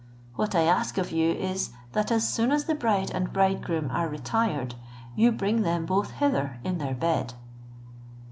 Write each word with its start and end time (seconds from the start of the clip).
What 0.33 0.55
I 0.55 0.61
ask 0.63 0.97
of 0.97 1.11
you 1.11 1.31
is, 1.31 1.69
that 1.91 2.09
as 2.11 2.27
soon 2.27 2.51
as 2.51 2.65
the 2.65 2.73
bride 2.73 3.11
and 3.11 3.31
bridegroom 3.31 3.91
are 3.91 4.09
retired, 4.09 4.73
you 5.15 5.31
bring 5.31 5.61
them 5.61 5.85
both 5.85 6.09
hither 6.09 6.59
in 6.63 6.79
their 6.79 6.95
bed." 6.95 7.35